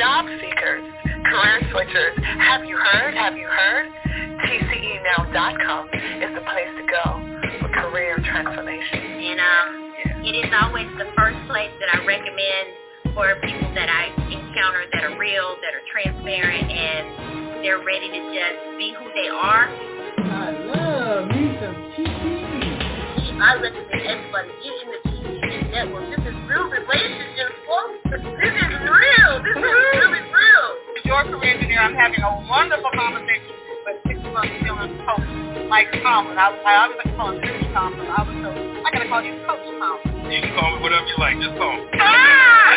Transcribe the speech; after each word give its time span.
Job 0.00 0.24
seekers, 0.40 0.80
career 1.28 1.60
switchers, 1.68 2.16
have 2.24 2.64
you 2.64 2.74
heard? 2.74 3.12
Have 3.12 3.36
you 3.36 3.44
heard? 3.44 3.84
TCEnow.com 4.48 5.88
is 5.92 6.32
the 6.32 6.40
place 6.40 6.72
to 6.72 6.84
go 6.88 7.04
for 7.60 7.68
career 7.68 8.16
transformation. 8.24 8.96
And 8.96 9.36
um, 9.36 9.92
yeah. 9.92 10.24
it 10.24 10.34
is 10.40 10.48
always 10.56 10.88
the 10.96 11.04
first 11.12 11.36
place 11.52 11.68
that 11.84 11.92
I 11.92 12.00
recommend 12.06 13.12
for 13.12 13.36
people 13.44 13.68
that 13.76 13.92
I 13.92 14.08
encounter 14.32 14.88
that 14.88 15.04
are 15.04 15.18
real, 15.20 15.60
that 15.60 15.76
are 15.76 15.84
transparent, 15.92 16.72
and 16.72 17.60
they're 17.60 17.84
ready 17.84 18.08
to 18.08 18.20
just 18.32 18.78
be 18.80 18.96
who 18.96 19.04
they 19.12 19.28
are. 19.28 19.68
I 19.68 20.48
love 20.64 21.28
me 21.28 21.60
some 21.60 21.76
TCE. 21.92 23.36
I 23.36 23.52
recommend 23.60 24.00
everybody 24.00 24.48
get 24.64 24.80
in 24.80 24.88
the 24.96 25.00
TCE 25.12 25.70
network. 25.72 26.08
This 26.08 26.24
is 26.24 26.36
real 26.48 26.70
I'm 31.90 31.96
having 31.96 32.22
a 32.22 32.46
wonderful 32.48 32.90
conversation 32.94 33.50
with 33.82 33.98
six 34.06 34.22
months 34.22 34.54
dealing 34.62 34.94
coach 35.02 35.26
Mike 35.66 35.90
Tomlin. 36.06 36.38
I, 36.38 36.54
I 36.62 36.86
always 36.86 37.02
like 37.02 37.10
to 37.10 37.16
call 37.18 37.34
him 37.34 37.42
Coach 37.42 37.66
Tomlin. 37.74 38.06
I 38.06 38.22
was 38.22 38.36
so 38.46 38.50
I 38.54 38.90
gotta 38.94 39.08
call 39.10 39.22
you 39.26 39.34
Coach 39.42 39.66
Tomlin. 39.74 40.30
You 40.30 40.38
can 40.38 40.54
call 40.54 40.70
me 40.70 40.82
whatever 40.86 41.02
you 41.02 41.18
like. 41.18 41.34
Just 41.42 41.58
call 41.58 41.74
me. 41.74 41.90
Ah! 41.98 42.70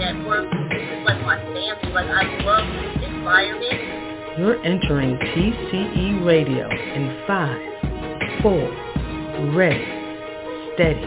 network. 0.00 0.48
This 0.72 0.80
is 0.80 1.04
like 1.04 1.20
my 1.28 1.36
family. 1.44 1.92
Like 1.92 2.08
I 2.08 2.24
love 2.40 2.64
this 2.72 3.04
environment. 3.04 4.40
You're 4.40 4.64
entering 4.64 5.18
TCE 5.20 6.24
Radio 6.24 6.72
in 6.72 7.20
five, 7.28 7.60
four, 8.40 8.64
ready, 9.52 9.84
steady, 10.72 11.04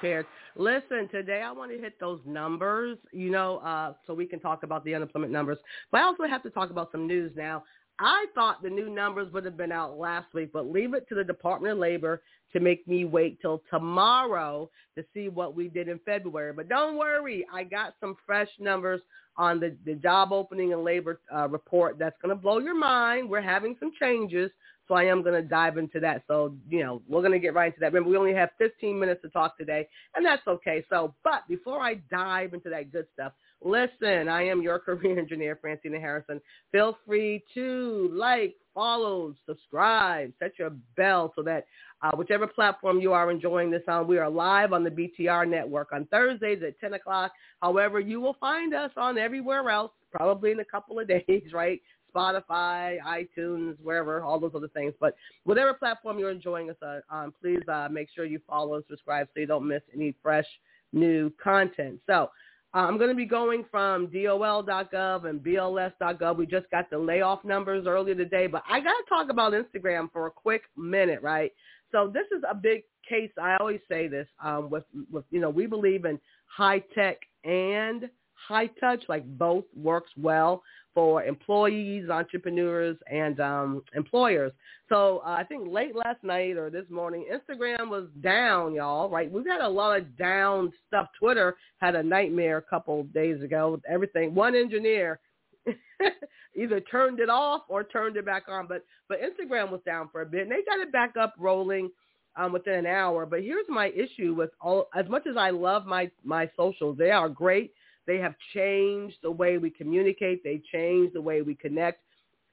disappeared. 0.00 0.26
Listen, 0.56 1.08
today 1.10 1.42
I 1.42 1.52
want 1.52 1.70
to 1.72 1.78
hit 1.78 1.98
those 2.00 2.20
numbers, 2.24 2.98
you 3.12 3.30
know, 3.30 3.58
uh, 3.58 3.94
so 4.06 4.14
we 4.14 4.26
can 4.26 4.40
talk 4.40 4.62
about 4.62 4.84
the 4.84 4.94
unemployment 4.94 5.32
numbers. 5.32 5.58
But 5.90 6.00
I 6.00 6.04
also 6.04 6.24
have 6.24 6.42
to 6.42 6.50
talk 6.50 6.70
about 6.70 6.90
some 6.92 7.06
news 7.06 7.32
now. 7.36 7.64
I 8.02 8.26
thought 8.34 8.62
the 8.62 8.70
new 8.70 8.88
numbers 8.88 9.30
would 9.32 9.44
have 9.44 9.58
been 9.58 9.72
out 9.72 9.98
last 9.98 10.32
week, 10.32 10.50
but 10.54 10.70
leave 10.70 10.94
it 10.94 11.06
to 11.10 11.14
the 11.14 11.22
Department 11.24 11.72
of 11.72 11.78
Labor 11.78 12.22
to 12.54 12.60
make 12.60 12.88
me 12.88 13.04
wait 13.04 13.40
till 13.42 13.62
tomorrow 13.68 14.70
to 14.96 15.04
see 15.12 15.28
what 15.28 15.54
we 15.54 15.68
did 15.68 15.86
in 15.86 16.00
February. 16.06 16.54
But 16.54 16.70
don't 16.70 16.96
worry, 16.96 17.46
I 17.52 17.64
got 17.64 17.94
some 18.00 18.16
fresh 18.24 18.48
numbers 18.58 19.02
on 19.36 19.60
the, 19.60 19.76
the 19.84 19.94
job 19.94 20.32
opening 20.32 20.72
and 20.72 20.82
labor 20.82 21.20
uh, 21.34 21.48
report 21.48 21.98
that's 21.98 22.16
going 22.22 22.34
to 22.34 22.40
blow 22.40 22.58
your 22.58 22.74
mind. 22.74 23.28
We're 23.28 23.42
having 23.42 23.76
some 23.78 23.92
changes, 24.00 24.50
so 24.90 24.96
I 24.96 25.04
am 25.04 25.22
going 25.22 25.40
to 25.40 25.48
dive 25.48 25.78
into 25.78 26.00
that. 26.00 26.24
So, 26.26 26.52
you 26.68 26.82
know, 26.82 27.00
we're 27.08 27.20
going 27.20 27.32
to 27.32 27.38
get 27.38 27.54
right 27.54 27.68
into 27.68 27.78
that. 27.78 27.92
Remember, 27.92 28.10
we 28.10 28.16
only 28.16 28.34
have 28.34 28.50
15 28.58 28.98
minutes 28.98 29.22
to 29.22 29.28
talk 29.28 29.56
today, 29.56 29.88
and 30.16 30.26
that's 30.26 30.44
okay. 30.48 30.84
So, 30.90 31.14
but 31.22 31.46
before 31.48 31.80
I 31.80 31.94
dive 32.10 32.54
into 32.54 32.68
that 32.70 32.90
good 32.90 33.06
stuff, 33.14 33.32
Listen, 33.62 34.28
I 34.28 34.46
am 34.46 34.62
your 34.62 34.78
career 34.78 35.18
engineer, 35.18 35.58
Francina 35.62 36.00
Harrison. 36.00 36.40
Feel 36.72 36.96
free 37.06 37.44
to 37.54 38.10
like, 38.12 38.56
follow, 38.74 39.34
subscribe, 39.46 40.32
set 40.38 40.52
your 40.58 40.70
bell 40.96 41.32
so 41.36 41.42
that 41.42 41.66
uh, 42.02 42.12
whichever 42.12 42.46
platform 42.46 43.00
you 43.00 43.12
are 43.12 43.30
enjoying 43.30 43.70
this 43.70 43.82
on, 43.88 44.06
we 44.06 44.16
are 44.16 44.30
live 44.30 44.72
on 44.72 44.84
the 44.84 44.90
BTR 44.90 45.48
network 45.48 45.92
on 45.92 46.06
Thursdays 46.06 46.62
at 46.66 46.78
10 46.80 46.94
o'clock. 46.94 47.32
However, 47.60 48.00
you 48.00 48.20
will 48.20 48.36
find 48.40 48.72
us 48.74 48.90
on 48.96 49.18
everywhere 49.18 49.68
else, 49.68 49.92
probably 50.10 50.52
in 50.52 50.60
a 50.60 50.64
couple 50.64 50.98
of 50.98 51.08
days, 51.28 51.52
right? 51.52 51.80
Spotify, 52.14 52.98
iTunes, 53.06 53.76
wherever, 53.82 54.22
all 54.22 54.38
those 54.38 54.52
other 54.54 54.68
things. 54.68 54.92
But 55.00 55.14
whatever 55.44 55.74
platform 55.74 56.18
you're 56.18 56.30
enjoying 56.30 56.70
us 56.70 56.76
on, 57.10 57.32
please 57.40 57.62
uh, 57.68 57.88
make 57.90 58.08
sure 58.14 58.24
you 58.24 58.40
follow 58.48 58.74
and 58.74 58.84
subscribe 58.88 59.28
so 59.34 59.40
you 59.40 59.46
don't 59.46 59.66
miss 59.66 59.82
any 59.94 60.14
fresh 60.22 60.46
new 60.92 61.32
content. 61.42 62.00
So 62.06 62.30
uh, 62.74 62.78
I'm 62.78 62.98
going 62.98 63.10
to 63.10 63.16
be 63.16 63.26
going 63.26 63.64
from 63.70 64.06
DOL.gov 64.06 65.24
and 65.28 65.40
BLS.gov. 65.40 66.36
We 66.36 66.46
just 66.46 66.70
got 66.70 66.88
the 66.90 66.98
layoff 66.98 67.44
numbers 67.44 67.86
earlier 67.86 68.14
today, 68.14 68.46
but 68.46 68.62
I 68.68 68.80
got 68.80 68.92
to 68.92 69.04
talk 69.08 69.30
about 69.30 69.52
Instagram 69.52 70.10
for 70.12 70.26
a 70.26 70.30
quick 70.30 70.62
minute, 70.76 71.20
right? 71.22 71.52
So 71.90 72.10
this 72.12 72.26
is 72.36 72.42
a 72.48 72.54
big 72.54 72.82
case. 73.08 73.30
I 73.40 73.56
always 73.56 73.80
say 73.88 74.06
this 74.06 74.28
um, 74.42 74.70
with, 74.70 74.84
with, 75.10 75.24
you 75.30 75.40
know, 75.40 75.50
we 75.50 75.66
believe 75.66 76.04
in 76.04 76.20
high 76.46 76.84
tech 76.94 77.18
and 77.44 78.08
high 78.34 78.68
touch, 78.78 79.02
like 79.08 79.24
both 79.36 79.64
works 79.74 80.10
well 80.16 80.62
for 80.94 81.22
employees, 81.24 82.10
entrepreneurs, 82.10 82.96
and 83.10 83.40
um, 83.40 83.82
employers. 83.94 84.52
So 84.88 85.22
uh, 85.24 85.30
I 85.30 85.44
think 85.44 85.68
late 85.70 85.94
last 85.94 86.22
night 86.24 86.56
or 86.56 86.70
this 86.70 86.86
morning, 86.90 87.26
Instagram 87.32 87.88
was 87.88 88.08
down, 88.22 88.74
y'all. 88.74 89.08
Right? 89.08 89.30
We've 89.30 89.46
had 89.46 89.60
a 89.60 89.68
lot 89.68 89.96
of 89.96 90.16
down 90.16 90.72
stuff. 90.88 91.08
Twitter 91.18 91.56
had 91.78 91.94
a 91.94 92.02
nightmare 92.02 92.58
a 92.58 92.62
couple 92.62 93.04
days 93.04 93.42
ago 93.42 93.72
with 93.72 93.82
everything. 93.88 94.34
One 94.34 94.54
engineer 94.54 95.20
either 96.56 96.80
turned 96.80 97.20
it 97.20 97.28
off 97.28 97.62
or 97.68 97.84
turned 97.84 98.16
it 98.16 98.26
back 98.26 98.44
on. 98.48 98.66
But 98.66 98.84
but 99.08 99.18
Instagram 99.20 99.70
was 99.70 99.80
down 99.86 100.08
for 100.10 100.22
a 100.22 100.26
bit, 100.26 100.42
and 100.42 100.50
they 100.50 100.62
got 100.66 100.80
it 100.80 100.92
back 100.92 101.16
up 101.16 101.34
rolling 101.38 101.90
um, 102.36 102.52
within 102.52 102.74
an 102.74 102.86
hour. 102.86 103.26
But 103.26 103.42
here's 103.42 103.66
my 103.68 103.88
issue 103.88 104.34
with 104.34 104.50
all. 104.60 104.88
As 104.94 105.08
much 105.08 105.26
as 105.28 105.36
I 105.36 105.50
love 105.50 105.86
my 105.86 106.10
my 106.24 106.50
socials, 106.56 106.98
they 106.98 107.10
are 107.10 107.28
great 107.28 107.72
they 108.06 108.18
have 108.18 108.34
changed 108.54 109.16
the 109.22 109.30
way 109.30 109.58
we 109.58 109.70
communicate. 109.70 110.42
They 110.42 110.62
changed 110.72 111.14
the 111.14 111.20
way 111.20 111.42
we 111.42 111.54
connect. 111.54 112.02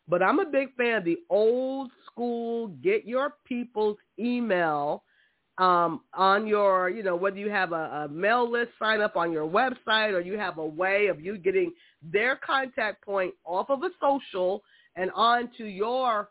But 0.07 0.23
I'm 0.23 0.39
a 0.39 0.45
big 0.45 0.75
fan 0.75 0.95
of 0.97 1.05
the 1.05 1.19
old 1.29 1.91
school, 2.05 2.67
get 2.81 3.05
your 3.05 3.33
people's 3.45 3.97
email 4.17 5.03
um, 5.57 6.01
on 6.13 6.47
your, 6.47 6.89
you 6.89 7.03
know, 7.03 7.15
whether 7.15 7.37
you 7.37 7.49
have 7.49 7.71
a, 7.71 8.05
a 8.05 8.07
mail 8.09 8.49
list 8.49 8.71
sign 8.79 9.01
up 9.01 9.15
on 9.15 9.31
your 9.31 9.49
website 9.49 10.13
or 10.13 10.21
you 10.21 10.37
have 10.37 10.59
a 10.59 10.65
way 10.65 11.07
of 11.07 11.19
you 11.19 11.37
getting 11.37 11.73
their 12.01 12.35
contact 12.35 13.03
point 13.03 13.33
off 13.43 13.69
of 13.69 13.83
a 13.83 13.89
social 13.99 14.63
and 14.95 15.11
onto 15.15 15.65
your 15.65 16.29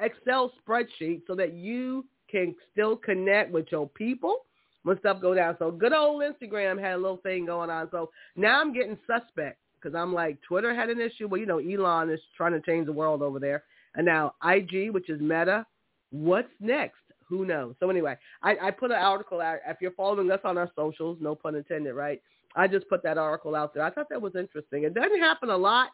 Excel 0.00 0.52
spreadsheet 0.60 1.22
so 1.26 1.34
that 1.34 1.54
you 1.54 2.04
can 2.30 2.54
still 2.70 2.96
connect 2.96 3.50
with 3.50 3.66
your 3.70 3.88
people 3.88 4.44
when 4.86 4.96
stuff 5.00 5.20
go 5.20 5.34
down. 5.34 5.56
So 5.58 5.72
good 5.72 5.92
old 5.92 6.22
Instagram 6.22 6.80
had 6.80 6.92
a 6.92 6.96
little 6.96 7.16
thing 7.16 7.44
going 7.44 7.70
on. 7.70 7.88
So 7.90 8.10
now 8.36 8.60
I'm 8.60 8.72
getting 8.72 8.96
suspect 9.04 9.58
because 9.82 9.96
I'm 9.96 10.14
like, 10.14 10.38
Twitter 10.46 10.72
had 10.72 10.90
an 10.90 11.00
issue. 11.00 11.26
Well, 11.26 11.40
you 11.40 11.46
know, 11.46 11.58
Elon 11.58 12.08
is 12.08 12.20
trying 12.36 12.52
to 12.52 12.60
change 12.60 12.86
the 12.86 12.92
world 12.92 13.20
over 13.20 13.40
there. 13.40 13.64
And 13.96 14.06
now 14.06 14.34
IG, 14.44 14.92
which 14.92 15.10
is 15.10 15.20
Meta, 15.20 15.66
what's 16.10 16.52
next? 16.60 17.00
Who 17.28 17.44
knows? 17.44 17.74
So 17.80 17.90
anyway, 17.90 18.16
I, 18.44 18.54
I 18.62 18.70
put 18.70 18.92
an 18.92 18.98
article 18.98 19.40
out. 19.40 19.58
If 19.66 19.78
you're 19.80 19.90
following 19.90 20.30
us 20.30 20.38
on 20.44 20.56
our 20.56 20.70
socials, 20.76 21.18
no 21.20 21.34
pun 21.34 21.56
intended, 21.56 21.94
right? 21.94 22.22
I 22.54 22.68
just 22.68 22.88
put 22.88 23.02
that 23.02 23.18
article 23.18 23.56
out 23.56 23.74
there. 23.74 23.82
I 23.82 23.90
thought 23.90 24.08
that 24.10 24.22
was 24.22 24.36
interesting. 24.36 24.84
It 24.84 24.94
doesn't 24.94 25.18
happen 25.18 25.50
a 25.50 25.56
lot, 25.56 25.88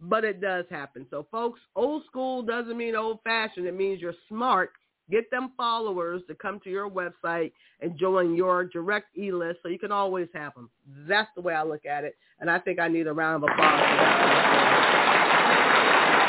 but 0.00 0.24
it 0.24 0.40
does 0.40 0.64
happen. 0.70 1.06
So 1.10 1.26
folks, 1.30 1.60
old 1.76 2.06
school 2.06 2.40
doesn't 2.42 2.78
mean 2.78 2.96
old 2.96 3.18
fashioned. 3.22 3.66
It 3.66 3.76
means 3.76 4.00
you're 4.00 4.14
smart 4.30 4.70
Get 5.10 5.30
them 5.30 5.52
followers 5.56 6.22
to 6.28 6.34
come 6.34 6.60
to 6.60 6.70
your 6.70 6.88
website 6.88 7.52
and 7.80 7.98
join 7.98 8.34
your 8.34 8.64
direct 8.64 9.16
e-list 9.16 9.58
so 9.62 9.68
you 9.68 9.78
can 9.78 9.92
always 9.92 10.28
have 10.34 10.54
them. 10.54 10.70
That's 11.08 11.28
the 11.34 11.42
way 11.42 11.54
I 11.54 11.62
look 11.64 11.84
at 11.84 12.04
it. 12.04 12.16
And 12.38 12.50
I 12.50 12.58
think 12.58 12.78
I 12.78 12.88
need 12.88 13.06
a 13.06 13.12
round 13.12 13.42
of 13.42 13.50
applause 13.50 13.80
for 13.80 13.96
that. 13.96 14.50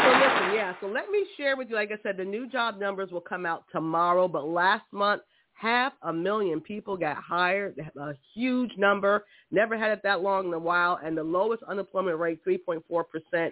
So 0.03 0.09
listen, 0.13 0.55
yeah, 0.55 0.73
so 0.81 0.87
let 0.87 1.09
me 1.11 1.25
share 1.37 1.55
with 1.55 1.69
you, 1.69 1.75
like 1.75 1.91
I 1.91 1.97
said, 2.01 2.17
the 2.17 2.25
new 2.25 2.47
job 2.49 2.79
numbers 2.79 3.11
will 3.11 3.21
come 3.21 3.45
out 3.45 3.65
tomorrow, 3.71 4.27
but 4.27 4.47
last 4.47 4.85
month, 4.91 5.21
half 5.53 5.93
a 6.01 6.11
million 6.11 6.59
people 6.59 6.97
got 6.97 7.17
hired, 7.17 7.77
a 7.95 8.13
huge 8.33 8.71
number, 8.77 9.25
never 9.51 9.77
had 9.77 9.91
it 9.91 10.01
that 10.03 10.21
long 10.21 10.47
in 10.47 10.53
a 10.53 10.59
while, 10.59 10.99
and 11.03 11.15
the 11.15 11.23
lowest 11.23 11.61
unemployment 11.63 12.17
rate, 12.17 12.39
3.4% 12.43 13.51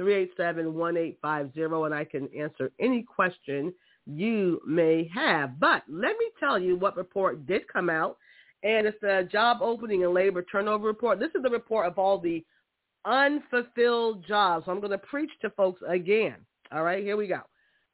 516-387-1850, 0.00 1.86
and 1.86 1.94
I 1.94 2.04
can 2.04 2.28
answer 2.36 2.72
any 2.80 3.02
question 3.02 3.72
you 4.06 4.60
may 4.66 5.08
have. 5.14 5.60
But 5.60 5.82
let 5.88 6.16
me 6.18 6.30
tell 6.40 6.58
you 6.58 6.76
what 6.76 6.96
report 6.96 7.46
did 7.46 7.68
come 7.68 7.88
out, 7.88 8.16
and 8.62 8.86
it's 8.86 8.98
the 9.00 9.28
job 9.30 9.58
opening 9.60 10.04
and 10.04 10.14
labor 10.14 10.42
turnover 10.42 10.86
report. 10.86 11.18
This 11.18 11.30
is 11.34 11.42
the 11.42 11.50
report 11.50 11.86
of 11.86 11.98
all 11.98 12.18
the 12.18 12.44
unfulfilled 13.04 14.24
jobs. 14.26 14.66
So 14.66 14.72
I'm 14.72 14.80
going 14.80 14.92
to 14.92 14.98
preach 14.98 15.30
to 15.42 15.50
folks 15.50 15.82
again. 15.88 16.36
All 16.72 16.84
right, 16.84 17.02
here 17.02 17.16
we 17.16 17.26
go. 17.26 17.40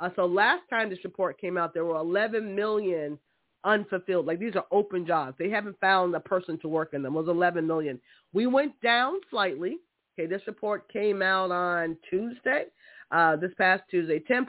Uh, 0.00 0.10
so 0.14 0.26
last 0.26 0.62
time 0.70 0.90
this 0.90 1.02
report 1.04 1.40
came 1.40 1.56
out, 1.56 1.74
there 1.74 1.84
were 1.84 1.96
11 1.96 2.54
million 2.54 3.18
unfulfilled. 3.64 4.26
Like 4.26 4.38
these 4.38 4.56
are 4.56 4.64
open 4.70 5.06
jobs. 5.06 5.36
They 5.38 5.50
haven't 5.50 5.78
found 5.80 6.14
a 6.14 6.20
person 6.20 6.58
to 6.60 6.68
work 6.68 6.94
in 6.94 7.02
them. 7.02 7.14
It 7.14 7.18
was 7.18 7.28
11 7.28 7.66
million. 7.66 8.00
We 8.32 8.46
went 8.46 8.80
down 8.80 9.14
slightly. 9.30 9.78
Okay, 10.18 10.26
this 10.26 10.42
report 10.46 10.92
came 10.92 11.22
out 11.22 11.52
on 11.52 11.96
Tuesday, 12.10 12.64
uh, 13.12 13.36
this 13.36 13.52
past 13.56 13.84
Tuesday. 13.88 14.18
10, 14.18 14.46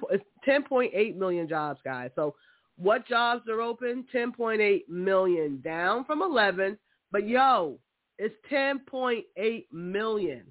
10.8 0.48 1.16
million 1.16 1.48
jobs, 1.48 1.80
guys. 1.86 2.10
So 2.16 2.36
what 2.78 3.08
jobs 3.08 3.48
are 3.48 3.62
open? 3.62 4.06
10.8 4.14 4.90
million, 4.90 5.62
down 5.62 6.06
from 6.06 6.22
11. 6.24 6.78
But 7.12 7.28
yo, 7.28 7.78
it's 8.18 8.36
10.8 8.52 9.66
million, 9.72 10.44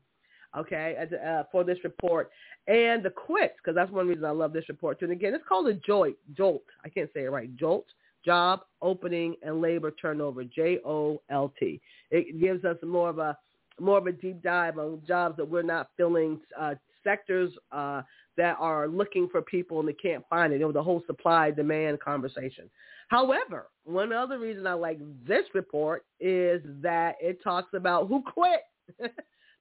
okay, 0.56 0.96
uh, 1.26 1.42
for 1.50 1.64
this 1.64 1.78
report. 1.82 2.30
And 2.68 3.02
the 3.02 3.10
quits, 3.10 3.54
because 3.56 3.74
that's 3.74 3.90
one 3.90 4.06
reason 4.06 4.24
I 4.24 4.30
love 4.30 4.52
this 4.52 4.68
report 4.68 5.00
too. 5.00 5.06
And 5.06 5.12
again, 5.12 5.34
it's 5.34 5.44
called 5.48 5.68
a 5.68 5.74
jolt. 5.74 6.14
Jolt. 6.36 6.64
I 6.84 6.88
can't 6.88 7.10
say 7.14 7.24
it 7.24 7.30
right. 7.30 7.54
Jolt. 7.56 7.86
Job 8.24 8.60
opening 8.82 9.34
and 9.42 9.60
labor 9.60 9.90
turnover. 9.90 10.44
J 10.44 10.78
O 10.84 11.20
L 11.30 11.52
T. 11.58 11.80
It 12.10 12.40
gives 12.40 12.64
us 12.64 12.76
more 12.82 13.08
of 13.08 13.18
a 13.18 13.36
more 13.80 13.98
of 13.98 14.06
a 14.06 14.12
deep 14.12 14.42
dive 14.42 14.78
on 14.78 15.00
jobs 15.06 15.36
that 15.36 15.48
we're 15.48 15.62
not 15.62 15.90
filling, 15.96 16.40
uh, 16.58 16.74
sectors 17.04 17.52
uh, 17.72 18.02
that 18.36 18.56
are 18.58 18.88
looking 18.88 19.28
for 19.30 19.42
people 19.42 19.80
and 19.80 19.88
they 19.88 19.92
can't 19.92 20.24
find 20.28 20.52
it. 20.52 20.56
You 20.56 20.66
know, 20.66 20.72
the 20.72 20.82
whole 20.82 21.02
supply 21.06 21.50
demand 21.50 22.00
conversation. 22.00 22.68
However, 23.08 23.68
one 23.84 24.12
other 24.12 24.38
reason 24.38 24.66
I 24.66 24.74
like 24.74 24.98
this 25.26 25.44
report 25.54 26.04
is 26.20 26.60
that 26.82 27.16
it 27.20 27.42
talks 27.42 27.72
about 27.74 28.08
who 28.08 28.22
quit. 28.22 28.60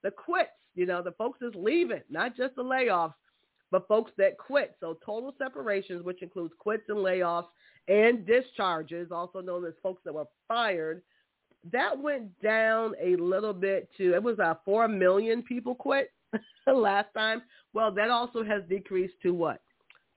the 0.04 0.12
quits, 0.12 0.50
you 0.76 0.86
know, 0.86 1.02
the 1.02 1.12
folks 1.14 1.40
that's 1.42 1.56
leaving, 1.56 2.02
not 2.10 2.36
just 2.36 2.56
the 2.56 2.64
layoffs, 2.64 3.14
but 3.72 3.88
folks 3.88 4.12
that 4.18 4.38
quit. 4.38 4.76
So 4.80 4.98
total 5.06 5.34
separations, 5.38 6.04
which 6.04 6.22
includes 6.22 6.54
quits 6.58 6.84
and 6.90 7.00
layoffs 7.00 7.48
and 7.88 8.26
discharges, 8.26 9.12
also 9.12 9.42
known 9.42 9.66
as 9.66 9.74
folks 9.82 10.02
that 10.06 10.14
were 10.14 10.28
fired, 10.48 11.02
that 11.72 11.98
went 11.98 12.40
down 12.42 12.94
a 13.02 13.16
little 13.16 13.54
bit 13.54 13.90
to, 13.98 14.14
it 14.14 14.24
was 14.24 14.40
uh, 14.40 14.56
4 14.64 14.88
million 14.88 15.42
people 15.42 15.76
quit 15.76 16.12
last 16.68 17.08
time. 17.14 17.42
Well, 17.74 17.92
that 17.92 18.10
also 18.10 18.44
has 18.44 18.64
decreased 18.70 19.16
to 19.24 19.34
what? 19.34 19.62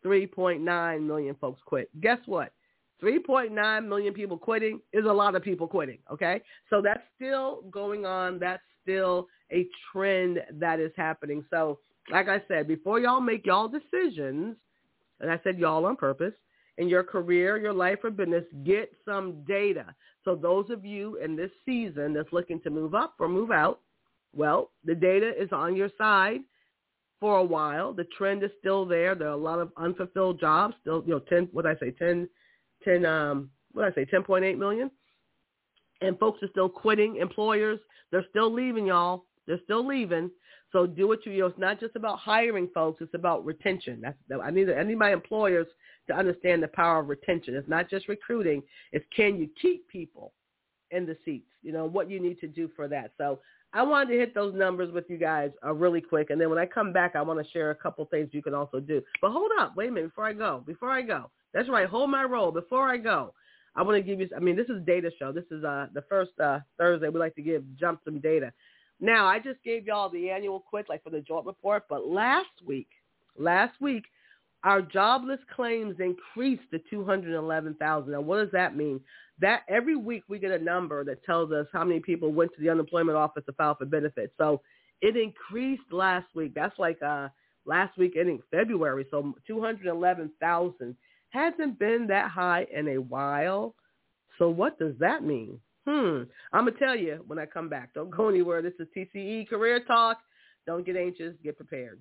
3.9 0.04 1.06
million 1.06 1.36
folks 1.40 1.60
quit. 1.64 1.90
Guess 2.00 2.18
what? 2.26 2.52
3.9 3.02 3.86
million 3.86 4.12
people 4.12 4.36
quitting 4.36 4.80
is 4.92 5.04
a 5.04 5.12
lot 5.12 5.34
of 5.34 5.42
people 5.42 5.66
quitting, 5.66 5.98
okay? 6.12 6.42
So 6.68 6.82
that's 6.82 7.02
still 7.16 7.62
going 7.70 8.04
on. 8.04 8.38
That's 8.38 8.62
still 8.82 9.26
a 9.52 9.66
trend 9.90 10.40
that 10.52 10.80
is 10.80 10.92
happening. 10.96 11.44
So 11.50 11.78
like 12.10 12.28
I 12.28 12.42
said, 12.48 12.66
before 12.66 13.00
y'all 13.00 13.20
make 13.20 13.46
y'all 13.46 13.68
decisions, 13.68 14.56
and 15.20 15.30
I 15.30 15.38
said 15.44 15.58
y'all 15.58 15.86
on 15.86 15.96
purpose, 15.96 16.34
in 16.78 16.88
your 16.88 17.04
career, 17.04 17.58
your 17.58 17.74
life, 17.74 17.98
or 18.04 18.10
business, 18.10 18.44
get 18.64 18.90
some 19.04 19.44
data. 19.46 19.94
So 20.24 20.34
those 20.34 20.70
of 20.70 20.84
you 20.84 21.16
in 21.16 21.36
this 21.36 21.50
season 21.66 22.14
that's 22.14 22.32
looking 22.32 22.60
to 22.62 22.70
move 22.70 22.94
up 22.94 23.14
or 23.18 23.28
move 23.28 23.50
out, 23.50 23.80
well, 24.34 24.70
the 24.84 24.94
data 24.94 25.32
is 25.40 25.50
on 25.52 25.76
your 25.76 25.90
side 25.98 26.40
for 27.18 27.38
a 27.38 27.44
while. 27.44 27.92
The 27.92 28.06
trend 28.16 28.42
is 28.42 28.50
still 28.58 28.86
there. 28.86 29.14
There 29.14 29.28
are 29.28 29.32
a 29.32 29.36
lot 29.36 29.58
of 29.58 29.72
unfulfilled 29.76 30.40
jobs. 30.40 30.74
Still, 30.80 31.02
you 31.06 31.12
know, 31.12 31.18
ten. 31.20 31.48
What 31.52 31.64
did 31.64 31.76
I 31.76 31.80
say? 31.80 31.90
Ten, 31.92 32.28
ten. 32.84 33.04
Um, 33.04 33.50
what 33.72 33.84
did 33.84 33.92
I 33.92 33.94
say? 33.94 34.10
Ten 34.10 34.22
point 34.22 34.44
eight 34.44 34.58
million. 34.58 34.90
And 36.00 36.18
folks 36.18 36.42
are 36.42 36.48
still 36.48 36.68
quitting. 36.68 37.16
Employers, 37.16 37.78
they're 38.10 38.24
still 38.30 38.50
leaving, 38.50 38.86
y'all. 38.86 39.26
They're 39.46 39.60
still 39.64 39.86
leaving. 39.86 40.30
So 40.72 40.86
do 40.86 41.08
what 41.08 41.26
you, 41.26 41.32
you 41.32 41.40
know, 41.40 41.46
it's 41.46 41.58
not 41.58 41.80
just 41.80 41.96
about 41.96 42.18
hiring 42.18 42.68
folks. 42.72 43.00
It's 43.00 43.14
about 43.14 43.44
retention. 43.44 44.00
That's, 44.02 44.16
I 44.42 44.50
need, 44.50 44.70
I 44.70 44.82
need 44.82 44.98
my 44.98 45.12
employers 45.12 45.66
to 46.08 46.14
understand 46.14 46.62
the 46.62 46.68
power 46.68 47.00
of 47.00 47.08
retention. 47.08 47.54
It's 47.54 47.68
not 47.68 47.90
just 47.90 48.08
recruiting. 48.08 48.62
It's 48.92 49.04
can 49.14 49.36
you 49.36 49.48
keep 49.60 49.88
people 49.88 50.32
in 50.90 51.06
the 51.06 51.16
seats? 51.24 51.48
You 51.62 51.72
know, 51.72 51.86
what 51.86 52.10
you 52.10 52.20
need 52.20 52.38
to 52.40 52.48
do 52.48 52.70
for 52.76 52.88
that. 52.88 53.12
So 53.18 53.40
I 53.72 53.82
wanted 53.82 54.12
to 54.12 54.18
hit 54.18 54.34
those 54.34 54.54
numbers 54.54 54.92
with 54.92 55.04
you 55.08 55.16
guys 55.16 55.50
uh, 55.64 55.72
really 55.72 56.00
quick. 56.00 56.30
And 56.30 56.40
then 56.40 56.50
when 56.50 56.58
I 56.58 56.66
come 56.66 56.92
back, 56.92 57.14
I 57.14 57.22
want 57.22 57.44
to 57.44 57.50
share 57.52 57.70
a 57.70 57.74
couple 57.74 58.04
things 58.06 58.30
you 58.32 58.42
can 58.42 58.54
also 58.54 58.80
do. 58.80 59.02
But 59.20 59.32
hold 59.32 59.50
up. 59.58 59.76
Wait 59.76 59.88
a 59.88 59.92
minute 59.92 60.08
before 60.08 60.26
I 60.26 60.32
go. 60.32 60.62
Before 60.66 60.90
I 60.90 61.02
go. 61.02 61.30
That's 61.54 61.68
right. 61.68 61.88
Hold 61.88 62.10
my 62.10 62.24
roll. 62.24 62.50
Before 62.50 62.88
I 62.88 62.96
go, 62.96 63.34
I 63.76 63.82
want 63.82 63.96
to 63.96 64.02
give 64.02 64.20
you, 64.20 64.28
I 64.36 64.40
mean, 64.40 64.56
this 64.56 64.68
is 64.68 64.84
data 64.84 65.10
show. 65.18 65.32
This 65.32 65.44
is 65.50 65.62
uh, 65.64 65.86
the 65.94 66.02
first 66.08 66.32
uh, 66.42 66.60
Thursday. 66.78 67.08
We 67.08 67.20
like 67.20 67.36
to 67.36 67.42
give 67.42 67.62
jump 67.78 68.00
some 68.04 68.20
data. 68.20 68.52
Now, 69.00 69.26
I 69.26 69.38
just 69.38 69.62
gave 69.64 69.86
y'all 69.86 70.10
the 70.10 70.30
annual 70.30 70.60
quit, 70.60 70.88
like 70.88 71.02
for 71.02 71.10
the 71.10 71.20
joint 71.20 71.46
report, 71.46 71.84
but 71.88 72.06
last 72.06 72.50
week, 72.66 72.88
last 73.38 73.80
week, 73.80 74.04
our 74.62 74.82
jobless 74.82 75.40
claims 75.54 75.96
increased 76.00 76.70
to 76.70 76.80
211,000. 76.90 78.12
Now, 78.12 78.20
what 78.20 78.42
does 78.42 78.52
that 78.52 78.76
mean? 78.76 79.00
That 79.40 79.62
every 79.68 79.96
week 79.96 80.24
we 80.28 80.38
get 80.38 80.50
a 80.50 80.62
number 80.62 81.02
that 81.04 81.24
tells 81.24 81.50
us 81.50 81.66
how 81.72 81.82
many 81.82 82.00
people 82.00 82.30
went 82.30 82.54
to 82.54 82.60
the 82.60 82.68
unemployment 82.68 83.16
office 83.16 83.42
to 83.46 83.52
file 83.52 83.74
for 83.74 83.86
benefits. 83.86 84.34
So 84.36 84.60
it 85.00 85.16
increased 85.16 85.90
last 85.90 86.26
week. 86.34 86.52
That's 86.54 86.78
like 86.78 87.00
uh, 87.02 87.28
last 87.64 87.96
week 87.96 88.16
ending 88.18 88.42
February. 88.50 89.06
So 89.10 89.34
211,000 89.46 90.96
hasn't 91.30 91.78
been 91.78 92.06
that 92.08 92.30
high 92.30 92.66
in 92.70 92.88
a 92.88 92.98
while. 92.98 93.74
So 94.38 94.50
what 94.50 94.78
does 94.78 94.94
that 94.98 95.24
mean? 95.24 95.58
Hmm. 95.86 96.22
I'm 96.52 96.64
going 96.64 96.74
to 96.74 96.78
tell 96.78 96.96
you 96.96 97.24
when 97.26 97.38
I 97.38 97.46
come 97.46 97.68
back. 97.68 97.94
Don't 97.94 98.10
go 98.10 98.28
anywhere. 98.28 98.62
This 98.62 98.74
is 98.78 98.86
TCE 98.96 99.48
Career 99.48 99.80
Talk. 99.84 100.18
Don't 100.66 100.84
get 100.84 100.96
anxious. 100.96 101.34
Get 101.42 101.56
prepared. 101.56 102.00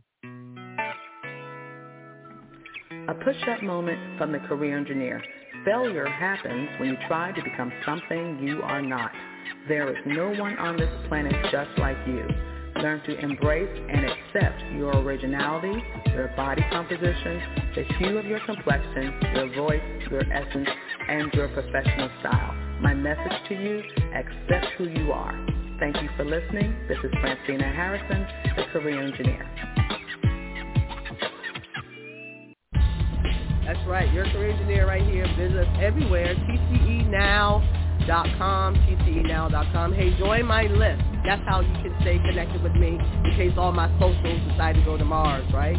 A 3.08 3.14
push-up 3.14 3.64
moment 3.64 4.18
from 4.18 4.31
the 4.31 4.40
career 4.40 4.78
engineer. 4.78 5.24
Failure 5.66 6.08
happens 6.08 6.70
when 6.80 6.90
you 6.90 6.98
try 7.08 7.31
to 7.31 7.44
become 7.44 7.72
something 7.86 8.40
you 8.42 8.62
are 8.62 8.81
not. 8.81 9.12
There 9.68 9.90
is 9.90 9.98
no 10.06 10.30
one 10.40 10.58
on 10.58 10.78
this 10.78 10.90
planet 11.08 11.34
just 11.52 11.72
like 11.80 11.98
you. 12.06 12.28
Learn 12.81 13.02
to 13.06 13.20
embrace 13.20 13.70
and 13.90 14.06
accept 14.06 14.62
your 14.74 14.96
originality, 14.98 15.84
your 16.12 16.28
body 16.38 16.64
composition, 16.72 17.42
the 17.76 17.84
hue 17.98 18.18
of 18.18 18.26
your 18.26 18.40
complexion, 18.46 19.14
your 19.34 19.56
voice, 19.56 19.81
your 20.10 20.22
essence, 20.31 20.70
and 21.08 21.34
your 21.34 21.48
professional 21.50 22.10
style. 22.20 22.58
My 22.81 22.94
message 22.94 23.34
to 23.50 23.56
you, 23.56 23.84
accept 24.16 24.68
who 24.78 24.88
you 24.88 25.12
are. 25.12 25.34
Thank 25.80 26.02
you 26.02 26.08
for 26.16 26.24
listening. 26.24 26.74
This 26.88 26.98
is 27.04 27.12
Francina 27.16 27.76
Harrison, 27.76 28.26
the 28.56 28.64
career 28.72 29.02
engineer. 29.02 29.46
That's 33.66 33.86
right. 33.86 34.09
Your 34.14 34.24
career 34.31 34.52
engineer 34.52 34.88
right 34.88 35.04
here. 35.04 35.28
Visit 35.38 35.57
us 35.68 35.78
everywhere. 35.81 36.36
TCEnow.com, 36.36 37.66
TCEnow.com. 38.76 39.94
Hey, 39.94 40.18
join 40.18 40.45
my 40.45 40.64
list. 40.64 41.04
That's 41.26 41.42
how 41.50 41.59
you 41.59 41.74
can 41.83 41.94
stay 42.00 42.18
connected 42.18 42.64
with 42.64 42.74
me 42.74 42.98
in 43.26 43.33
case 43.36 43.52
all 43.57 43.74
my 43.74 43.90
socials 44.00 44.42
decide 44.52 44.76
to 44.76 44.81
go 44.86 44.98
to 44.98 45.04
Mars, 45.04 45.45
right? 45.54 45.76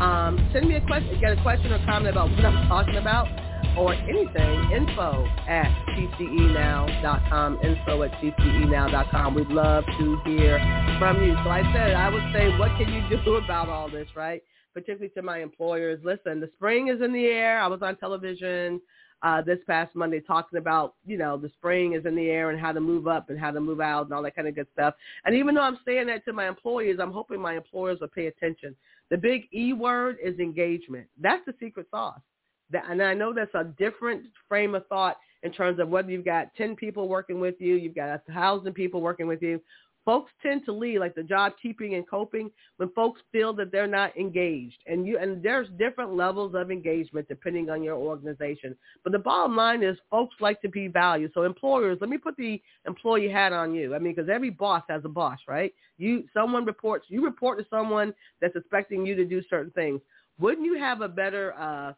Um, 0.00 0.50
send 0.52 0.68
me 0.68 0.74
a 0.74 0.80
question, 0.86 1.20
get 1.20 1.38
a 1.38 1.42
question 1.42 1.72
or 1.72 1.78
comment 1.84 2.08
about 2.08 2.30
what 2.30 2.44
I'm 2.44 2.66
talking 2.68 2.96
about 2.96 3.41
or 3.76 3.94
anything, 3.94 4.70
info 4.72 5.24
at 5.48 5.70
tcenow.com, 5.96 7.58
info 7.62 8.02
at 8.02 8.12
tcenow.com. 8.12 9.34
We'd 9.34 9.48
love 9.48 9.84
to 9.86 10.18
hear 10.24 10.58
from 10.98 11.22
you. 11.22 11.34
So 11.44 11.50
I 11.50 11.62
said, 11.72 11.94
I 11.94 12.08
would 12.08 12.32
say, 12.32 12.56
what 12.58 12.70
can 12.78 12.92
you 12.92 13.02
do 13.24 13.36
about 13.36 13.68
all 13.68 13.90
this, 13.90 14.08
right? 14.14 14.42
Particularly 14.74 15.10
to 15.10 15.22
my 15.22 15.38
employers. 15.38 16.00
Listen, 16.04 16.40
the 16.40 16.50
spring 16.54 16.88
is 16.88 17.02
in 17.02 17.12
the 17.12 17.26
air. 17.26 17.60
I 17.60 17.66
was 17.66 17.82
on 17.82 17.96
television 17.96 18.80
uh, 19.22 19.40
this 19.40 19.58
past 19.66 19.94
Monday 19.94 20.20
talking 20.20 20.58
about, 20.58 20.94
you 21.06 21.16
know, 21.16 21.36
the 21.36 21.50
spring 21.50 21.94
is 21.94 22.04
in 22.04 22.16
the 22.16 22.28
air 22.28 22.50
and 22.50 22.60
how 22.60 22.72
to 22.72 22.80
move 22.80 23.06
up 23.06 23.30
and 23.30 23.38
how 23.38 23.50
to 23.50 23.60
move 23.60 23.80
out 23.80 24.04
and 24.04 24.12
all 24.12 24.22
that 24.22 24.34
kind 24.34 24.48
of 24.48 24.54
good 24.54 24.66
stuff. 24.72 24.94
And 25.24 25.34
even 25.34 25.54
though 25.54 25.62
I'm 25.62 25.78
saying 25.86 26.08
that 26.08 26.24
to 26.24 26.32
my 26.32 26.48
employees, 26.48 26.98
I'm 27.00 27.12
hoping 27.12 27.40
my 27.40 27.56
employers 27.56 27.98
will 28.00 28.08
pay 28.08 28.26
attention. 28.26 28.74
The 29.10 29.16
big 29.16 29.42
E 29.52 29.72
word 29.72 30.16
is 30.22 30.38
engagement. 30.38 31.06
That's 31.20 31.44
the 31.46 31.54
secret 31.60 31.86
sauce. 31.90 32.20
That, 32.72 32.84
and 32.88 33.02
I 33.02 33.14
know 33.14 33.32
that's 33.32 33.54
a 33.54 33.64
different 33.64 34.24
frame 34.48 34.74
of 34.74 34.86
thought 34.88 35.16
in 35.42 35.52
terms 35.52 35.78
of 35.80 35.88
whether 35.88 36.10
you've 36.10 36.24
got 36.24 36.54
10 36.54 36.76
people 36.76 37.08
working 37.08 37.40
with 37.40 37.56
you, 37.58 37.74
you've 37.74 37.94
got 37.94 38.08
a 38.08 38.32
thousand 38.32 38.74
people 38.74 39.00
working 39.00 39.26
with 39.26 39.42
you. 39.42 39.60
Folks 40.04 40.32
tend 40.42 40.64
to 40.64 40.72
leave, 40.72 40.98
like 40.98 41.14
the 41.14 41.22
job 41.22 41.52
keeping 41.62 41.94
and 41.94 42.08
coping, 42.08 42.50
when 42.76 42.88
folks 42.90 43.20
feel 43.30 43.52
that 43.52 43.70
they're 43.70 43.86
not 43.86 44.16
engaged. 44.16 44.78
And 44.88 45.06
you 45.06 45.16
and 45.16 45.40
there's 45.40 45.68
different 45.78 46.16
levels 46.16 46.56
of 46.56 46.72
engagement 46.72 47.28
depending 47.28 47.70
on 47.70 47.84
your 47.84 47.94
organization. 47.94 48.74
But 49.04 49.12
the 49.12 49.20
bottom 49.20 49.54
line 49.54 49.84
is 49.84 49.96
folks 50.10 50.34
like 50.40 50.60
to 50.62 50.68
be 50.68 50.88
valued. 50.88 51.30
So 51.34 51.44
employers, 51.44 51.98
let 52.00 52.10
me 52.10 52.18
put 52.18 52.36
the 52.36 52.60
employee 52.84 53.30
hat 53.30 53.52
on 53.52 53.74
you. 53.74 53.94
I 53.94 54.00
mean, 54.00 54.12
because 54.12 54.28
every 54.28 54.50
boss 54.50 54.82
has 54.88 55.02
a 55.04 55.08
boss, 55.08 55.38
right? 55.46 55.72
You 55.98 56.24
someone 56.34 56.64
reports, 56.64 57.06
you 57.08 57.24
report 57.24 57.60
to 57.60 57.66
someone 57.70 58.12
that's 58.40 58.56
expecting 58.56 59.06
you 59.06 59.14
to 59.14 59.24
do 59.24 59.40
certain 59.48 59.70
things. 59.70 60.00
Wouldn't 60.40 60.66
you 60.66 60.78
have 60.80 61.00
a 61.00 61.08
better 61.08 61.54
uh, 61.56 61.92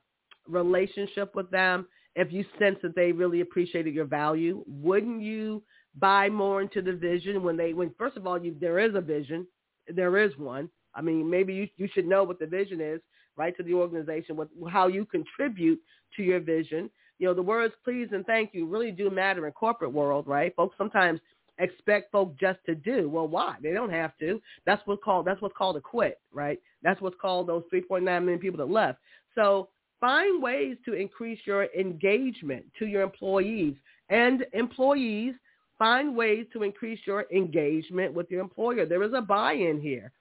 relationship 0.48 1.34
with 1.34 1.50
them 1.50 1.86
if 2.16 2.32
you 2.32 2.44
sense 2.58 2.78
that 2.82 2.94
they 2.94 3.12
really 3.12 3.40
appreciated 3.40 3.94
your 3.94 4.04
value? 4.04 4.64
Wouldn't 4.66 5.22
you 5.22 5.62
buy 5.96 6.28
more 6.28 6.60
into 6.62 6.82
the 6.82 6.92
vision 6.92 7.42
when 7.42 7.56
they 7.56 7.72
when 7.72 7.92
first 7.98 8.16
of 8.16 8.26
all 8.26 8.42
you 8.42 8.56
there 8.60 8.80
is 8.80 8.94
a 8.96 9.00
vision 9.00 9.46
there 9.88 10.18
is 10.18 10.36
one 10.36 10.68
I 10.94 11.02
mean, 11.02 11.28
maybe 11.28 11.54
you, 11.54 11.68
you 11.76 11.88
should 11.92 12.06
know 12.06 12.24
what 12.24 12.38
the 12.38 12.46
vision 12.46 12.80
is, 12.80 13.00
right, 13.36 13.56
to 13.56 13.62
the 13.62 13.74
organization, 13.74 14.36
what, 14.36 14.48
how 14.70 14.86
you 14.86 15.04
contribute 15.04 15.80
to 16.16 16.22
your 16.22 16.40
vision. 16.40 16.90
You 17.18 17.28
know, 17.28 17.34
the 17.34 17.42
words 17.42 17.74
please 17.84 18.08
and 18.12 18.24
thank 18.26 18.54
you 18.54 18.66
really 18.66 18.90
do 18.90 19.10
matter 19.10 19.46
in 19.46 19.52
corporate 19.52 19.92
world, 19.92 20.26
right? 20.26 20.54
Folks 20.56 20.76
sometimes 20.78 21.20
expect 21.58 22.10
folk 22.10 22.38
just 22.38 22.58
to 22.66 22.74
do. 22.74 23.08
Well, 23.08 23.28
why? 23.28 23.56
They 23.62 23.72
don't 23.72 23.90
have 23.90 24.16
to. 24.18 24.40
That's 24.66 24.82
what's 24.86 25.02
called 25.02 25.26
that's 25.26 25.40
what's 25.40 25.56
called 25.56 25.76
a 25.76 25.80
quit, 25.80 26.20
right? 26.32 26.60
That's 26.82 27.00
what's 27.00 27.16
called 27.20 27.46
those 27.46 27.62
3.9 27.72 28.02
million 28.02 28.38
people 28.40 28.58
that 28.58 28.72
left. 28.72 28.98
So 29.34 29.68
find 30.04 30.42
ways 30.42 30.76
to 30.84 30.92
increase 30.92 31.40
your 31.44 31.64
engagement 31.78 32.64
to 32.78 32.86
your 32.86 33.02
employees 33.02 33.74
and 34.08 34.44
employees 34.52 35.34
find 35.78 36.16
ways 36.16 36.46
to 36.52 36.62
increase 36.62 37.00
your 37.06 37.24
engagement 37.34 38.12
with 38.12 38.30
your 38.30 38.40
employer. 38.40 38.84
There 38.86 39.02
is 39.02 39.12
a 39.14 39.22
buy-in 39.22 39.80
here. 39.80 40.12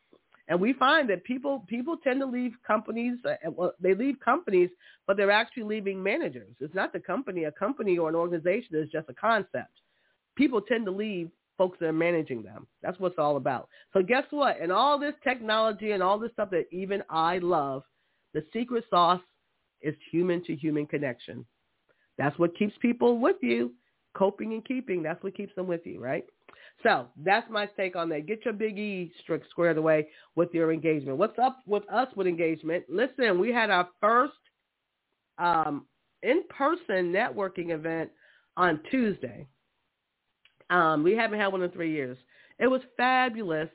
And 0.48 0.60
we 0.60 0.74
find 0.74 1.10
that 1.10 1.24
people 1.24 1.66
people 1.68 1.96
tend 2.04 2.20
to 2.20 2.25
leave 2.25 2.52
companies. 2.68 3.18
Uh, 3.25 3.52
well, 3.52 3.74
they 3.80 3.94
leave 3.94 4.16
companies, 4.20 4.70
but 5.08 5.16
they're 5.16 5.32
actually 5.32 5.63
leaving 5.63 6.04
managers. 6.04 6.54
It's 6.60 6.75
not 6.75 6.92
the 6.92 7.00
company. 7.00 7.46
A 7.46 7.52
company 7.52 7.98
or 7.98 8.10
an 8.10 8.16
organization 8.16 8.75
is 8.75 8.90
just 8.92 9.10
a 9.10 9.13
concept 9.13 9.74
people 10.36 10.62
tend 10.62 10.86
to 10.86 10.92
leave 10.92 11.30
folks 11.58 11.78
that 11.80 11.88
are 11.88 11.94
managing 11.94 12.44
them. 12.44 12.68
That's 12.82 13.00
what 13.00 13.12
it's 13.12 13.20
all 13.20 13.38
about. 13.38 13.70
So 13.94 14.02
guess 14.02 14.24
what? 14.32 14.60
And 14.60 14.72
all 14.72 15.00
this 15.00 15.13
technology 15.24 15.92
and 15.92 16.02
all 16.02 16.18
this 16.18 16.32
stuff 16.32 16.50
that 16.52 16.66
even 16.72 17.04
I 17.10 17.38
love, 17.40 17.84
the 18.34 18.44
secret 18.52 18.86
sauce 18.90 19.22
is 19.84 19.96
human 20.12 20.44
to 20.46 20.56
human 20.56 20.86
connection. 20.86 21.46
That's 22.18 22.38
what 22.40 22.58
keeps 22.58 22.74
people 22.82 23.20
with 23.20 23.38
you, 23.42 23.74
coping 24.16 24.54
and 24.54 24.66
keeping. 24.66 25.04
That's 25.04 25.22
what 25.24 25.36
keeps 25.36 25.54
them 25.56 25.68
with 25.68 25.82
you, 25.86 26.00
right? 26.00 26.25
So 26.82 27.08
that's 27.24 27.50
my 27.50 27.68
take 27.78 27.96
on 27.96 28.10
that. 28.10 28.25
Get 28.25 28.46
your 28.46 28.54
big 28.54 28.78
E 28.78 29.12
strict 29.22 29.50
squared 29.50 29.78
away 29.78 30.08
with 30.36 30.54
your 30.54 30.72
engagement. 30.72 31.18
What's 31.18 31.38
up 31.40 31.60
with 31.66 31.84
us 31.92 32.08
with 32.16 32.28
engagement? 32.28 32.86
Listen, 32.90 33.40
we 33.40 33.52
had 33.52 33.70
our 33.70 33.88
first 34.02 34.34
um, 35.38 35.86
in-person 36.24 37.12
networking 37.12 37.70
event 37.70 38.10
on 38.58 38.80
Tuesday. 38.92 39.48
Um, 40.70 41.04
we 41.04 41.16
haven't 41.16 41.40
had 41.40 41.52
one 41.52 41.62
in 41.62 41.72
three 41.72 41.92
years. 41.92 42.18
It 42.60 42.68
was 42.68 42.82
fabulous. 42.98 43.70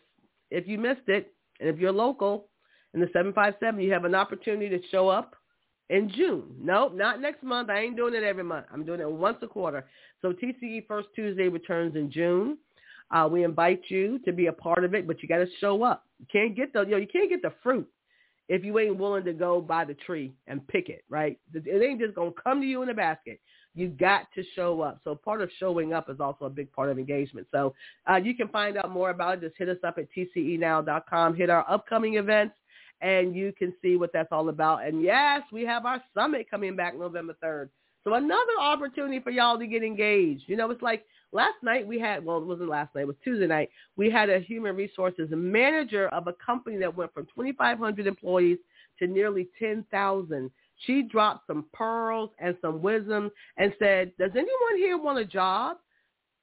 If 0.50 0.66
you 0.66 0.78
missed 0.78 1.08
it, 1.08 1.32
and 1.60 1.68
if 1.68 1.78
you're 1.78 1.92
local 1.92 2.48
in 2.94 3.00
the 3.00 3.08
757, 3.12 3.80
you 3.80 3.92
have 3.92 4.04
an 4.04 4.14
opportunity 4.14 4.68
to 4.68 4.86
show 4.88 5.08
up 5.08 5.34
in 5.90 6.10
June. 6.10 6.44
Nope, 6.60 6.94
not 6.94 7.20
next 7.20 7.42
month. 7.42 7.70
I 7.70 7.80
ain't 7.80 7.96
doing 7.96 8.14
it 8.14 8.22
every 8.22 8.44
month. 8.44 8.66
I'm 8.72 8.84
doing 8.84 9.00
it 9.00 9.10
once 9.10 9.38
a 9.42 9.46
quarter. 9.46 9.86
So 10.22 10.32
TCE 10.32 10.86
First 10.86 11.08
Tuesday 11.14 11.48
returns 11.48 11.96
in 11.96 12.10
June. 12.10 12.58
Uh, 13.10 13.28
we 13.30 13.44
invite 13.44 13.82
you 13.88 14.18
to 14.20 14.32
be 14.32 14.46
a 14.46 14.52
part 14.52 14.84
of 14.84 14.94
it, 14.94 15.06
but 15.06 15.22
you 15.22 15.28
got 15.28 15.38
to 15.38 15.46
show 15.60 15.82
up. 15.82 16.04
You 16.18 16.26
can't 16.30 16.54
get 16.56 16.72
the 16.72 16.82
you 16.82 16.90
know 16.90 16.96
you 16.98 17.06
can't 17.06 17.30
get 17.30 17.42
the 17.42 17.52
fruit 17.62 17.88
if 18.48 18.64
you 18.64 18.78
ain't 18.78 18.96
willing 18.96 19.24
to 19.24 19.32
go 19.32 19.60
by 19.60 19.84
the 19.84 19.94
tree 19.94 20.32
and 20.46 20.66
pick 20.68 20.88
it. 20.88 21.04
Right? 21.08 21.38
It 21.54 21.82
ain't 21.82 22.00
just 22.00 22.14
gonna 22.14 22.32
come 22.42 22.60
to 22.60 22.66
you 22.66 22.82
in 22.82 22.90
a 22.90 22.94
basket. 22.94 23.40
You 23.74 23.88
got 23.88 24.22
to 24.34 24.42
show 24.56 24.80
up. 24.80 25.00
So 25.04 25.14
part 25.14 25.40
of 25.40 25.50
showing 25.58 25.92
up 25.92 26.10
is 26.10 26.20
also 26.20 26.46
a 26.46 26.50
big 26.50 26.72
part 26.72 26.90
of 26.90 26.98
engagement. 26.98 27.46
So 27.52 27.74
uh, 28.10 28.16
you 28.16 28.34
can 28.34 28.48
find 28.48 28.76
out 28.76 28.90
more 28.90 29.10
about 29.10 29.38
it. 29.38 29.40
Just 29.42 29.56
hit 29.56 29.68
us 29.68 29.78
up 29.84 29.98
at 29.98 30.08
tcenow.com. 30.16 31.36
Hit 31.36 31.48
our 31.48 31.64
upcoming 31.70 32.16
events, 32.16 32.54
and 33.00 33.34
you 33.34 33.52
can 33.52 33.72
see 33.80 33.96
what 33.96 34.12
that's 34.12 34.32
all 34.32 34.48
about. 34.48 34.86
And 34.86 35.02
yes, 35.02 35.42
we 35.52 35.62
have 35.62 35.86
our 35.86 36.02
summit 36.14 36.50
coming 36.50 36.76
back 36.76 36.98
November 36.98 37.36
3rd. 37.42 37.68
So 38.04 38.14
another 38.14 38.58
opportunity 38.60 39.20
for 39.20 39.30
y'all 39.30 39.58
to 39.58 39.66
get 39.66 39.82
engaged. 39.82 40.44
You 40.46 40.56
know, 40.56 40.70
it's 40.70 40.82
like 40.82 41.04
last 41.32 41.56
night 41.62 41.86
we 41.86 41.98
had, 41.98 42.24
well, 42.24 42.38
it 42.38 42.46
wasn't 42.46 42.68
last 42.68 42.94
night, 42.94 43.02
it 43.02 43.06
was 43.08 43.16
Tuesday 43.22 43.46
night. 43.46 43.70
We 43.96 44.10
had 44.10 44.30
a 44.30 44.40
human 44.40 44.76
resources 44.76 45.28
manager 45.30 46.08
of 46.08 46.26
a 46.26 46.34
company 46.34 46.78
that 46.78 46.96
went 46.96 47.12
from 47.12 47.26
2,500 47.34 48.06
employees 48.06 48.58
to 48.98 49.06
nearly 49.06 49.48
10,000 49.58 50.50
she 50.86 51.02
dropped 51.02 51.46
some 51.46 51.66
pearls 51.72 52.30
and 52.38 52.56
some 52.60 52.80
wisdom 52.82 53.30
and 53.56 53.72
said, 53.78 54.12
does 54.18 54.30
anyone 54.32 54.76
here 54.76 54.98
want 54.98 55.18
a 55.18 55.24
job? 55.24 55.78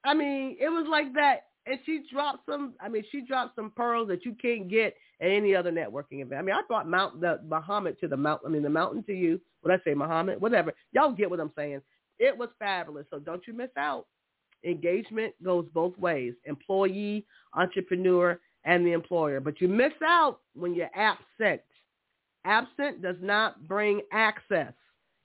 I 0.04 0.14
mean, 0.14 0.58
it 0.60 0.70
was 0.70 0.88
like 0.90 1.14
that. 1.14 1.46
And 1.66 1.80
she 1.86 2.04
dropped 2.12 2.46
some, 2.46 2.74
I 2.80 2.90
mean, 2.90 3.04
she 3.12 3.22
dropped 3.22 3.56
some 3.56 3.72
pearls 3.72 4.08
that 4.10 4.26
you 4.26 4.36
can't 4.40 4.70
get 4.70 4.96
any 5.22 5.56
other 5.56 5.72
networking 5.72 6.22
event. 6.22 6.40
I 6.40 6.42
mean, 6.42 6.56
I 6.56 6.62
brought 6.68 6.88
Mount, 6.88 7.22
the 7.22 7.40
Muhammad 7.48 8.00
to 8.02 8.08
the 8.08 8.18
mountain, 8.18 8.50
I 8.50 8.54
mean, 8.54 8.64
the 8.64 8.70
mountain 8.70 9.04
to 9.04 9.14
you. 9.14 9.40
What 9.62 9.74
I 9.74 9.78
say, 9.84 9.94
Muhammad? 9.94 10.42
Whatever. 10.42 10.74
Y'all 10.92 11.12
get 11.12 11.30
what 11.30 11.40
I'm 11.40 11.52
saying. 11.56 11.82
It 12.20 12.38
was 12.38 12.50
fabulous. 12.60 13.06
So 13.10 13.20
don't 13.20 13.46
you 13.48 13.54
miss 13.54 13.70
out. 13.78 14.06
Engagement 14.64 15.34
goes 15.44 15.68
both 15.74 15.98
ways, 15.98 16.34
employee, 16.46 17.26
entrepreneur, 17.54 18.40
and 18.64 18.86
the 18.86 18.94
employer. 18.94 19.40
But 19.40 19.62
you 19.62 19.68
miss 19.68 19.94
out 20.04 20.40
when 20.56 20.74
you're 20.74 20.90
absent. 20.96 21.62
Absent 22.46 23.02
does 23.02 23.18
not 23.22 23.68
bring 23.68 24.02
access. 24.12 24.74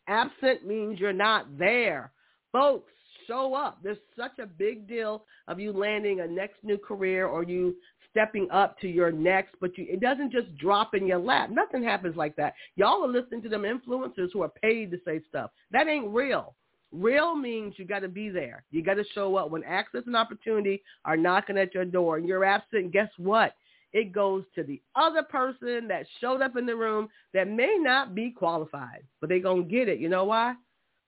Absent 0.08 0.66
means 0.66 0.98
you're 0.98 1.12
not 1.12 1.58
there. 1.58 2.12
Folks, 2.52 2.92
show 3.26 3.54
up. 3.54 3.78
There's 3.82 3.98
such 4.16 4.38
a 4.40 4.46
big 4.46 4.88
deal 4.88 5.24
of 5.48 5.60
you 5.60 5.72
landing 5.72 6.20
a 6.20 6.26
next 6.26 6.62
new 6.62 6.78
career 6.78 7.26
or 7.26 7.42
you 7.42 7.76
stepping 8.10 8.48
up 8.50 8.78
to 8.80 8.88
your 8.88 9.12
next, 9.12 9.54
but 9.60 9.76
you, 9.78 9.86
it 9.88 10.00
doesn't 10.00 10.32
just 10.32 10.54
drop 10.56 10.94
in 10.94 11.06
your 11.06 11.18
lap. 11.18 11.50
Nothing 11.50 11.82
happens 11.82 12.16
like 12.16 12.36
that. 12.36 12.54
Y'all 12.76 13.04
are 13.04 13.08
listening 13.08 13.42
to 13.42 13.48
them 13.48 13.62
influencers 13.62 14.28
who 14.32 14.42
are 14.42 14.52
paid 14.62 14.90
to 14.90 14.98
say 15.04 15.20
stuff. 15.28 15.50
That 15.70 15.88
ain't 15.88 16.12
real. 16.12 16.54
Real 16.92 17.36
means 17.36 17.74
you 17.76 17.84
got 17.84 18.00
to 18.00 18.08
be 18.08 18.30
there. 18.30 18.64
You 18.70 18.82
got 18.82 18.94
to 18.94 19.04
show 19.14 19.36
up 19.36 19.50
when 19.50 19.62
access 19.64 20.02
and 20.06 20.16
opportunity 20.16 20.82
are 21.04 21.16
knocking 21.16 21.56
at 21.56 21.72
your 21.72 21.84
door 21.84 22.16
and 22.16 22.26
you're 22.26 22.44
absent. 22.44 22.92
Guess 22.92 23.10
what? 23.16 23.54
It 23.92 24.12
goes 24.12 24.44
to 24.54 24.62
the 24.62 24.80
other 24.94 25.22
person 25.22 25.88
that 25.88 26.06
showed 26.20 26.42
up 26.42 26.56
in 26.56 26.66
the 26.66 26.76
room 26.76 27.08
that 27.34 27.48
may 27.48 27.76
not 27.78 28.14
be 28.14 28.30
qualified, 28.30 29.02
but 29.20 29.28
they're 29.28 29.40
going 29.40 29.64
to 29.64 29.70
get 29.70 29.88
it. 29.88 29.98
You 29.98 30.08
know 30.08 30.24
why? 30.24 30.54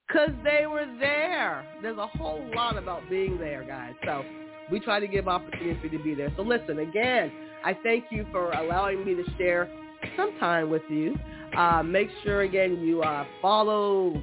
Because 0.07 0.31
they 0.45 0.67
were 0.67 0.87
there. 0.99 1.65
There's 1.81 1.99
a 1.99 2.07
whole 2.07 2.45
lot 2.55 2.77
about 2.77 3.09
being 3.09 3.39
there, 3.39 3.65
guys. 3.65 3.95
So 4.05 4.25
we 4.71 4.81
try 4.81 5.01
to 5.01 5.07
give 5.07 5.29
opportunity 5.29 5.89
to 5.89 6.03
be 6.03 6.15
there. 6.15 6.33
So 6.37 6.43
listen, 6.43 6.79
again, 6.79 7.33
I 7.65 7.77
thank 7.83 8.07
you 8.11 8.27
for 8.31 8.51
allowing 8.53 9.05
me 9.05 9.15
to 9.15 9.25
share 9.37 9.69
some 10.17 10.37
time 10.39 10.71
with 10.71 10.83
you. 10.89 11.17
Uh, 11.57 11.83
make 11.83 12.09
sure 12.25 12.43
again 12.43 12.81
you 12.81 13.03
uh, 13.03 13.25
follow, 13.43 14.23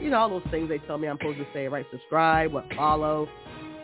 you 0.00 0.10
know, 0.10 0.18
all 0.18 0.30
those 0.30 0.42
things 0.50 0.68
they 0.68 0.78
tell 0.78 0.98
me 0.98 1.08
I'm 1.08 1.18
supposed 1.18 1.38
to 1.38 1.46
say, 1.52 1.66
right? 1.66 1.84
Subscribe, 1.90 2.52
what 2.52 2.64
follow, 2.76 3.28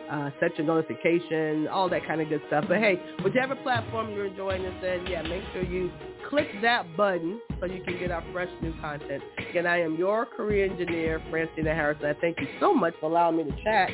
uh, 0.09 0.29
set 0.39 0.57
your 0.57 0.67
notification, 0.67 1.67
all 1.67 1.89
that 1.89 2.05
kind 2.07 2.21
of 2.21 2.29
good 2.29 2.41
stuff. 2.47 2.65
But 2.67 2.77
hey, 2.77 3.01
whichever 3.23 3.55
platform 3.55 4.11
you're 4.11 4.25
enjoying 4.25 4.63
this 4.63 4.73
in, 4.83 5.07
yeah, 5.07 5.21
make 5.23 5.43
sure 5.53 5.63
you 5.63 5.91
click 6.29 6.47
that 6.61 6.95
button 6.97 7.39
so 7.59 7.65
you 7.65 7.83
can 7.83 7.97
get 7.99 8.11
our 8.11 8.23
fresh 8.31 8.49
new 8.61 8.73
content. 8.81 9.23
Again, 9.49 9.65
I 9.65 9.81
am 9.81 9.95
your 9.95 10.25
career 10.25 10.65
engineer, 10.65 11.21
Francina 11.31 11.73
Harrison. 11.73 12.05
I 12.05 12.13
thank 12.19 12.39
you 12.39 12.47
so 12.59 12.73
much 12.73 12.93
for 12.99 13.09
allowing 13.09 13.37
me 13.37 13.43
to 13.43 13.63
chat. 13.63 13.89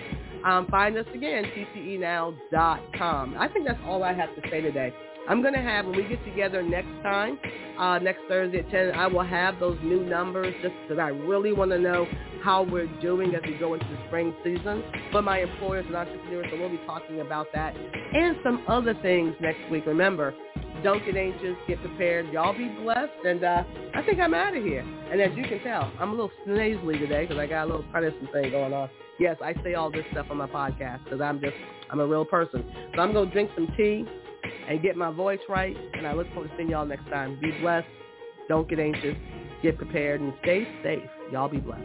Um, 0.46 0.68
find 0.68 0.98
us 0.98 1.06
again, 1.14 1.46
tcenow.com. 1.76 3.36
I 3.40 3.48
think 3.50 3.66
that's 3.66 3.80
all 3.86 4.04
I 4.04 4.14
have 4.14 4.36
to 4.36 4.42
say 4.50 4.62
today. 4.62 4.94
I'm 5.30 5.42
going 5.42 5.54
to 5.54 5.62
have, 5.62 5.86
when 5.86 5.96
we 5.96 6.04
get 6.04 6.24
together 6.26 6.62
next 6.62 6.92
time, 7.02 7.40
uh, 7.78 8.00
next 8.00 8.22
Thursday 8.28 8.60
at 8.60 8.70
10, 8.70 8.92
I 8.92 9.08
will 9.08 9.24
have 9.24 9.60
those 9.60 9.78
new 9.84 10.04
numbers 10.04 10.54
just 10.62 10.74
because 10.84 11.00
I 11.00 11.10
really 11.10 11.54
want 11.54 11.72
to 11.72 11.80
know 11.80 12.06
how 12.44 12.64
we're 12.64 12.88
doing 13.02 13.34
as 13.36 13.42
we 13.44 13.56
go 13.56 13.74
into 13.74 13.86
the 13.86 13.98
spring 14.08 14.34
season 14.44 14.84
for 15.12 15.22
my 15.22 15.40
employers 15.40 15.86
and 15.88 15.96
entrepreneurs. 15.96 16.48
So 16.52 16.60
we'll 16.60 16.70
be 16.70 16.80
talking 16.86 17.22
about 17.22 17.48
that 17.54 17.76
and 17.76 18.36
some 18.44 18.64
other 18.68 18.94
things 19.02 19.34
next 19.42 19.70
week. 19.72 19.86
Remember, 19.86 20.34
don't 20.84 21.04
get 21.06 21.16
anxious, 21.16 21.56
get 21.68 21.80
prepared. 21.82 22.32
Y'all 22.34 22.58
be 22.58 22.68
blessed. 22.68 23.12
And 23.26 23.44
uh, 23.44 23.64
I 23.96 24.04
think 24.04 24.20
I'm 24.20 24.34
out 24.34 24.56
of 24.56 24.64
here. 24.64 24.86
And 25.12 25.22
as 25.22 25.32
you 25.36 25.44
can 25.44 25.62
tell, 25.64 25.92
I'm 26.00 26.10
a 26.10 26.12
little 26.12 26.32
nasally 26.46 26.98
today 27.00 27.26
because 27.26 27.38
I 27.38 27.48
got 27.48 27.64
a 27.64 27.68
little 27.68 27.86
Parkinson 27.92 28.28
thing 28.34 28.52
going 28.52 28.74
on. 28.74 28.90
Yes, 29.20 29.38
I 29.44 29.54
say 29.64 29.76
all 29.76 29.92
this 29.92 30.04
stuff 30.12 30.28
on 30.30 30.38
my 30.38 30.48
podcast 30.48 31.04
because 31.06 31.22
I'm 31.22 31.40
just, 31.40 31.54
I'm 31.90 32.00
a 32.00 32.08
real 32.08 32.26
person. 32.26 32.66
So 32.96 33.02
I'm 33.02 33.14
going 33.14 33.28
to 33.28 33.34
drink 33.34 33.52
some 33.56 33.68
tea 33.78 34.06
and 34.70 34.82
get 34.82 34.96
my 34.96 35.12
voice 35.12 35.40
right. 35.50 35.76
And 35.94 36.08
I 36.08 36.14
look 36.14 36.28
forward 36.34 36.50
to 36.50 36.58
seeing 36.58 36.70
y'all 36.70 36.86
next 36.86 37.10
time. 37.10 37.40
Be 37.42 37.52
blessed. 37.62 37.88
Don't 38.50 38.70
get 38.70 38.80
anxious. 38.80 39.16
Get 39.62 39.78
prepared 39.78 40.22
and 40.22 40.34
stay 40.42 40.68
safe. 40.84 41.10
Y'all 41.32 41.50
be 41.50 41.60
blessed. 41.60 41.84